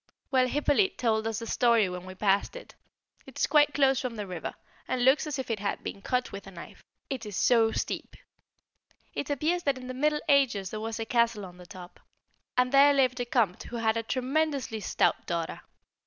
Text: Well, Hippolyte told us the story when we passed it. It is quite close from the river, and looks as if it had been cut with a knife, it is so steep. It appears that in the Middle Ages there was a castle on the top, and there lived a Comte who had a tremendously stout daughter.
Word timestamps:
Well, 0.31 0.47
Hippolyte 0.47 0.97
told 0.97 1.27
us 1.27 1.37
the 1.37 1.45
story 1.45 1.87
when 1.87 2.07
we 2.07 2.15
passed 2.15 2.55
it. 2.55 2.73
It 3.27 3.37
is 3.37 3.45
quite 3.45 3.75
close 3.75 4.01
from 4.01 4.15
the 4.15 4.25
river, 4.25 4.55
and 4.87 5.05
looks 5.05 5.27
as 5.27 5.37
if 5.37 5.51
it 5.51 5.59
had 5.59 5.83
been 5.83 6.01
cut 6.01 6.31
with 6.31 6.47
a 6.47 6.51
knife, 6.51 6.83
it 7.07 7.23
is 7.23 7.37
so 7.37 7.71
steep. 7.71 8.15
It 9.13 9.29
appears 9.29 9.61
that 9.61 9.77
in 9.77 9.85
the 9.87 9.93
Middle 9.93 10.21
Ages 10.27 10.71
there 10.71 10.81
was 10.81 10.99
a 10.99 11.05
castle 11.05 11.45
on 11.45 11.57
the 11.57 11.67
top, 11.67 11.99
and 12.57 12.71
there 12.71 12.95
lived 12.95 13.19
a 13.19 13.25
Comte 13.25 13.61
who 13.65 13.75
had 13.75 13.95
a 13.95 14.01
tremendously 14.01 14.79
stout 14.79 15.27
daughter. 15.27 15.61